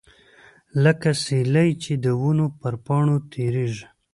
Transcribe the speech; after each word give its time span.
لکه 0.83 1.09
سیلۍ 1.23 1.69
چې 1.83 1.93
د 2.03 2.05
ونو 2.21 2.47
پر 2.59 2.73
پاڼو 2.85 3.17
تیریږي. 3.31 3.85